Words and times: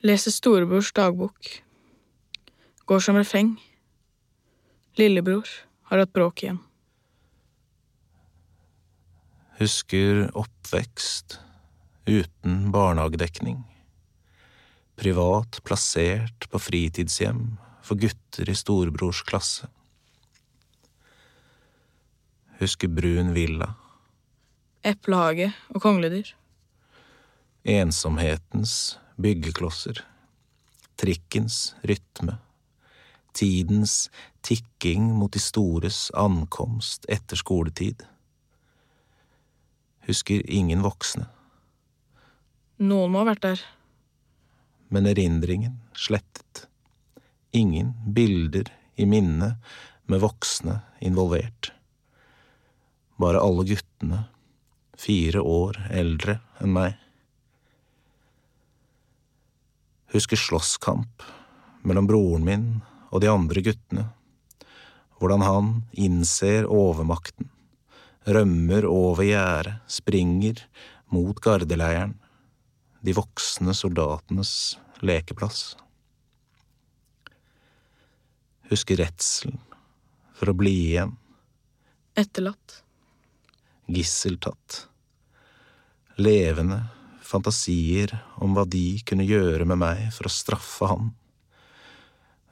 Leser 0.00 0.30
storebrors 0.30 0.92
dagbok. 0.92 1.62
Går 2.86 3.00
som 3.00 3.16
refreng. 3.18 3.56
Lillebror 4.98 5.48
har 5.90 5.98
hatt 5.98 6.12
bråk 6.14 6.42
igjen. 6.42 6.60
Husker 9.58 10.28
oppvekst 10.38 11.40
uten 12.06 12.70
barnehagedekning. 12.70 13.64
Privat 14.98 15.58
plassert 15.66 16.46
på 16.50 16.60
fritidshjem 16.62 17.42
for 17.82 17.98
gutter 17.98 18.50
i 18.50 18.54
storebrors 18.54 19.24
klasse. 19.26 19.66
Husker 22.62 22.90
brun 22.90 23.34
villa. 23.34 23.72
Eplehage 24.86 25.50
og 25.74 25.82
kongledyr. 25.82 26.30
Ensomhetens 27.66 28.98
byggeklosser. 29.20 30.02
Trikkens 30.98 31.74
rytme. 31.86 32.38
Tidens 33.36 34.08
tikking 34.42 35.10
mot 35.14 35.32
de 35.34 35.42
stores 35.42 36.08
ankomst 36.18 37.04
etter 37.12 37.38
skoletid. 37.38 38.02
Husker 40.08 40.42
ingen 40.50 40.82
voksne, 40.82 41.28
Noen 42.78 43.10
må 43.10 43.24
ha 43.24 43.26
vært 43.32 43.42
der. 43.42 43.62
men 44.88 45.06
erindringen 45.10 45.80
slettet. 45.98 46.68
Ingen 47.52 47.90
bilder 48.14 48.70
i 48.96 49.04
minnet 49.04 49.58
med 50.06 50.20
voksne 50.22 50.78
involvert. 51.02 51.72
Bare 53.18 53.42
alle 53.42 53.64
guttene, 53.66 54.20
fire 54.96 55.42
år 55.42 55.80
eldre 55.90 56.38
enn 56.62 56.72
meg. 56.72 56.94
Husker 60.12 60.40
slåsskamp 60.40 61.22
mellom 61.84 62.06
broren 62.08 62.44
min 62.46 62.68
og 63.10 63.20
de 63.20 63.28
andre 63.32 63.62
guttene. 63.64 64.06
Hvordan 65.18 65.42
han 65.44 65.70
innser 65.98 66.68
overmakten, 66.70 67.50
rømmer 68.28 68.86
over 68.88 69.26
gjerdet, 69.26 69.78
springer 69.90 70.62
mot 71.12 71.40
gardeleiren, 71.42 72.14
de 73.02 73.14
voksne 73.16 73.74
soldatenes 73.76 74.78
lekeplass. 75.04 75.76
Husker 78.68 79.00
redselen 79.00 79.60
for 80.38 80.52
å 80.52 80.56
bli 80.56 80.74
igjen, 80.92 81.16
Etterlatt. 82.18 82.82
gisseltatt. 83.86 84.86
Levende 86.18 86.80
fantasier 87.28 88.14
om 88.40 88.54
hva 88.56 88.64
de 88.68 89.00
kunne 89.06 89.26
gjøre 89.28 89.66
med 89.68 89.80
meg 89.82 90.06
for 90.16 90.28
å 90.28 90.32
straffe 90.32 90.88
han. 90.88 91.10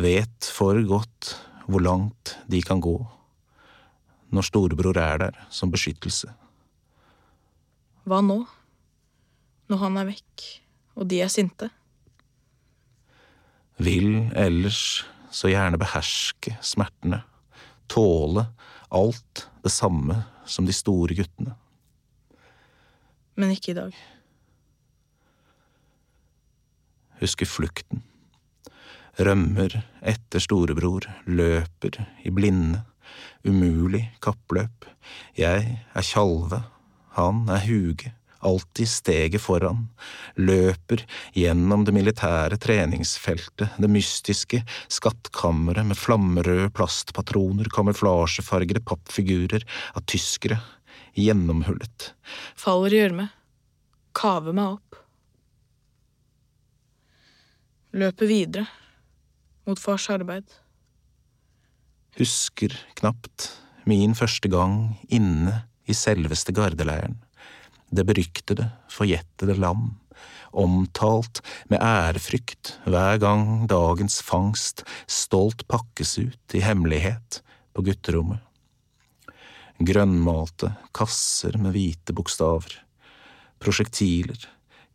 Vet 0.00 0.46
for 0.54 0.78
godt 0.86 1.34
hvor 1.66 1.82
langt 1.82 2.36
de 2.50 2.62
kan 2.64 2.82
gå 2.82 2.98
når 4.30 4.46
storebror 4.46 4.98
er 5.02 5.18
der 5.24 5.38
som 5.50 5.72
beskyttelse. 5.72 6.30
Hva 8.06 8.20
nå? 8.24 8.38
Når 9.70 9.80
han 9.82 9.98
er 10.00 10.08
vekk, 10.12 10.44
og 10.98 11.08
de 11.10 11.20
er 11.22 11.30
sinte? 11.32 11.70
Vil 13.80 14.30
ellers 14.38 15.02
så 15.34 15.50
gjerne 15.50 15.78
beherske 15.80 16.56
smertene, 16.62 17.22
tåle 17.90 18.46
alt 18.94 19.46
det 19.64 19.72
samme 19.74 20.22
som 20.46 20.66
de 20.66 20.74
store 20.74 21.16
guttene. 21.18 21.54
Men 23.38 23.54
ikke 23.54 23.72
i 23.72 23.78
dag. 23.78 23.94
Husker 27.20 27.48
flukten. 27.48 28.02
Rømmer 29.20 29.74
etter 30.06 30.40
storebror, 30.40 31.04
løper 31.28 31.98
i 32.24 32.32
blinde, 32.32 32.84
umulig 33.44 34.06
kappløp. 34.24 34.86
Jeg 35.36 35.66
er 35.92 36.06
Tjalve, 36.06 36.62
han 37.16 37.42
er 37.52 37.64
Huge, 37.66 38.12
alltid 38.40 38.88
steget 38.88 39.42
foran, 39.42 39.88
løper 40.40 41.02
gjennom 41.36 41.84
det 41.84 41.94
militære 41.96 42.56
treningsfeltet, 42.62 43.76
det 43.76 43.90
mystiske 43.92 44.62
skattkammeret 44.88 45.90
med 45.90 45.98
flammerøde 46.00 46.70
plastpatroner, 46.76 47.68
kamuflasjefargede 47.74 48.84
pappfigurer 48.86 49.66
av 49.92 50.06
tyskere, 50.08 50.60
gjennomhullet. 51.18 52.12
Faller 52.56 52.94
i 52.94 53.02
gjørme. 53.02 53.28
Kaver 54.16 54.56
meg 54.56 54.78
opp. 54.78 55.02
Løper 57.90 58.28
videre. 58.30 58.68
Mot 59.66 59.80
fars 59.82 60.04
arbeid. 60.14 60.46
Husker 62.18 62.74
knapt 63.00 63.48
min 63.88 64.14
første 64.14 64.46
gang 64.50 64.94
inne 65.10 65.64
i 65.90 65.96
selveste 65.96 66.54
gardeleiren. 66.54 67.18
Det 67.90 68.04
beryktede, 68.06 68.68
forjettede 68.90 69.58
lam, 69.58 69.96
omtalt 70.54 71.42
med 71.70 71.82
ærefrykt 71.82 72.76
hver 72.86 73.18
gang 73.22 73.66
dagens 73.70 74.20
fangst 74.22 74.84
stolt 75.10 75.66
pakkes 75.66 76.14
ut 76.22 76.54
i 76.54 76.62
hemmelighet 76.62 77.42
på 77.74 77.82
gutterommet. 77.90 78.38
Grønnmalte 79.82 80.76
kasser 80.94 81.58
med 81.58 81.74
hvite 81.74 82.14
bokstaver, 82.14 82.70
prosjektiler, 83.58 84.44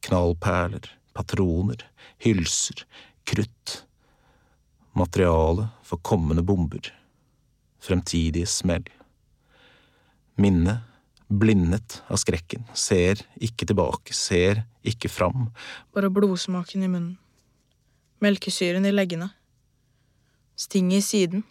knallperler, 0.05 0.87
patroner, 1.15 1.81
hylser, 2.21 2.83
krutt, 3.27 3.85
materiale 4.95 5.69
for 5.83 6.01
kommende 6.03 6.43
bomber, 6.43 6.91
fremtidige 7.83 8.47
smell. 8.49 8.85
Minnet, 10.35 10.83
blindet 11.27 12.01
av 12.11 12.19
skrekken, 12.21 12.65
ser 12.77 13.23
ikke 13.41 13.65
tilbake, 13.65 14.13
ser 14.13 14.65
ikke 14.85 15.09
fram, 15.09 15.49
Bare 15.95 16.11
blodsmaken 16.13 16.83
i 16.83 16.89
munnen. 16.91 17.15
Melkesyren 18.21 18.85
i 18.85 18.91
leggene. 18.93 19.31
Stinget 20.55 21.03
i 21.03 21.07
siden. 21.07 21.43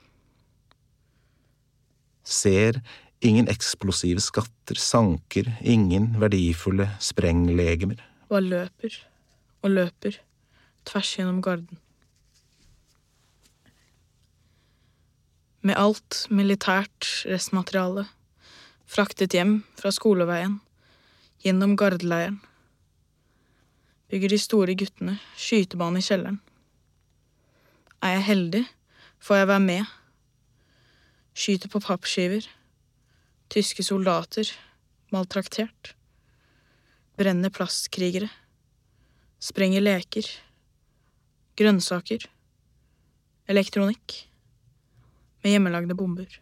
ser 2.24 2.80
ingen 3.20 3.48
eksplosive 3.52 4.20
skatter, 4.20 4.78
sanker, 4.80 5.50
ingen 5.60 6.14
verdifulle 6.20 6.86
sprenglegemer. 7.00 8.00
Hva 8.32 8.40
løper 8.40 8.96
og 9.64 9.72
løper 9.72 10.20
tvers 10.84 11.14
gjennom 11.16 11.40
garden. 11.42 11.80
Med 15.64 15.80
alt 15.80 16.26
militært 16.28 17.08
restmateriale 17.24 18.04
fraktet 18.84 19.32
hjem 19.32 19.62
fra 19.80 19.92
skoleveien, 19.94 20.58
gjennom 21.40 21.72
gardeleiren. 21.80 22.36
Bygger 24.12 24.34
de 24.34 24.38
store 24.38 24.76
guttene 24.78 25.16
skytebane 25.40 26.02
i 26.02 26.04
kjelleren. 26.04 26.40
Er 28.04 28.18
jeg 28.18 28.26
heldig, 28.28 28.62
får 29.24 29.40
jeg 29.40 29.48
være 29.48 29.64
med. 29.64 29.94
Skyter 31.34 31.72
på 31.72 31.80
pappskiver. 31.80 32.44
Tyske 33.50 33.82
soldater, 33.86 34.52
maltraktert. 35.14 35.94
Brenner 37.16 37.52
plastkrigere. 37.54 38.28
Sprenger 39.44 39.82
leker. 39.82 40.24
Grønnsaker. 41.58 42.22
Elektronikk. 43.50 44.14
Med 45.44 45.52
hjemmelagde 45.52 45.96
bomber. 45.98 46.38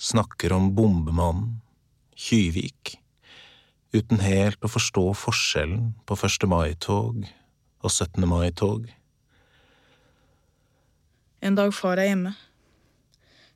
Snakker 0.00 0.56
om 0.56 0.72
bombemannen, 0.74 1.60
Kyvik, 2.18 2.96
uten 3.94 4.24
helt 4.24 4.58
å 4.64 4.72
forstå 4.72 5.04
forskjellen 5.22 5.92
på 6.08 6.18
1. 6.18 6.48
mai-tog 6.50 7.22
og 7.22 7.90
17. 7.92 8.26
mai-tog. 8.26 8.90
En 11.46 11.54
dag 11.54 11.70
far 11.76 12.00
er 12.00 12.10
hjemme, 12.10 12.34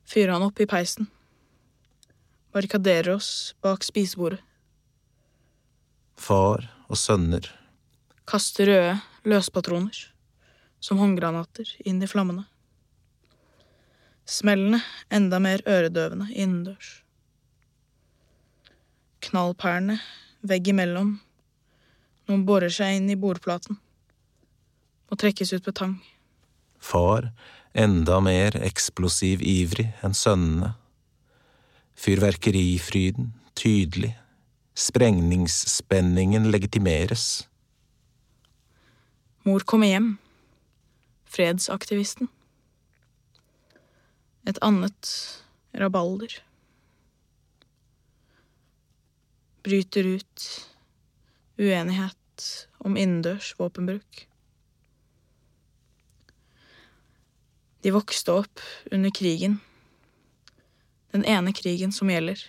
fyrer 0.07 0.37
han 0.37 0.47
opp 0.47 0.63
i 0.63 0.69
peisen. 0.69 1.09
Barrikaderer 2.55 3.17
oss 3.17 3.55
bak 3.65 3.83
spisebordet. 3.83 4.45
Far 6.15 6.69
og 6.87 6.97
sønner, 6.97 7.49
Kaster 8.25 8.65
røde 8.65 8.93
løspatroner, 9.29 9.97
som 10.81 10.97
håndgranater, 10.97 11.69
inn 11.85 12.01
i 12.01 12.09
flammene. 12.09 12.47
Smellene 14.25 14.79
enda 15.13 15.37
mer 15.37 15.61
øredøvende 15.69 16.31
innendørs. 16.33 17.03
Knallpærene 19.21 19.99
vegg 20.41 20.71
imellom. 20.73 21.19
Noen 22.25 22.45
borer 22.49 22.73
seg 22.73 22.97
inn 22.97 23.11
i 23.13 23.19
bordplaten. 23.19 23.77
og 25.05 25.19
trekkes 25.21 25.53
ut 25.53 25.65
med 25.65 25.75
tang. 25.75 25.95
far 26.79 27.29
enda 27.73 28.19
mer 28.19 28.55
eksplosiv 28.57 29.41
ivrig 29.41 29.93
enn 30.03 30.13
sønnene. 30.13 30.73
Fyrverkerifryden 31.95 33.33
tydelig, 33.55 34.15
sprengningsspenningen 34.75 36.51
legitimeres, 36.51 37.47
Mor 39.45 39.59
kommer 39.59 39.87
hjem. 39.87 40.17
Fredsaktivisten. 41.29 42.27
Et 44.49 44.57
annet 44.65 45.09
rabalder. 45.77 46.39
Bryter 49.61 50.09
ut. 50.17 50.47
Uenighet 51.61 52.47
om 52.81 52.97
innendørs 52.97 53.51
våpenbruk. 53.59 54.23
De 57.85 57.93
vokste 57.93 58.39
opp 58.41 58.65
under 58.89 59.13
krigen. 59.13 59.59
Den 61.13 61.21
ene 61.21 61.53
krigen 61.53 61.93
som 61.93 62.09
gjelder. 62.09 62.41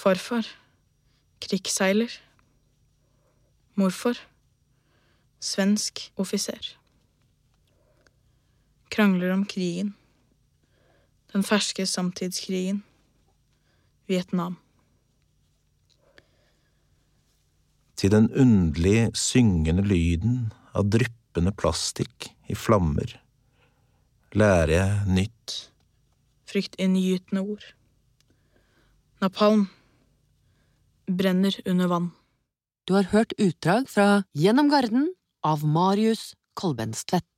Farfar. 0.00 0.46
Krigsseiler. 1.44 2.12
Morfar. 3.74 4.16
Svensk 5.40 6.06
offiser. 6.16 6.76
Krangler 8.88 9.34
om 9.34 9.44
krigen. 9.44 9.94
Den 11.32 11.44
ferske 11.44 11.86
samtidskrigen. 11.86 12.82
Vietnam. 14.08 14.56
Til 17.96 18.10
den 18.10 18.30
underlig 18.32 19.10
syngende 19.14 19.84
lyden 19.84 20.46
av 20.72 20.88
dryppende 20.88 21.52
plastikk 21.52 22.30
i 22.48 22.56
flammer 22.56 23.20
lærer 24.32 24.72
jeg 24.72 25.10
nytt. 25.10 25.56
Fryktinngytende 26.50 27.42
ord. 27.42 27.64
Napalm. 29.20 29.68
Brenner 31.16 31.56
under 31.64 31.90
vann. 31.90 32.10
Du 32.86 32.94
har 32.94 33.10
hørt 33.12 33.32
utdrag 33.38 33.88
fra 33.88 34.22
Gjennom 34.34 34.70
Garden 34.72 35.10
av 35.46 35.64
Marius 35.64 36.34
Kolbenstvedt. 36.54 37.30